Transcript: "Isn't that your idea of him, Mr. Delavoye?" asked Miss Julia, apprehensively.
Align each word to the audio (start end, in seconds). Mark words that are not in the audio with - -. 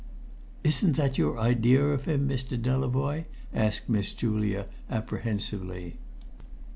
"Isn't 0.63 0.93
that 0.93 1.19
your 1.19 1.37
idea 1.37 1.85
of 1.85 2.05
him, 2.05 2.27
Mr. 2.27 2.59
Delavoye?" 2.59 3.25
asked 3.53 3.87
Miss 3.87 4.15
Julia, 4.15 4.65
apprehensively. 4.89 5.97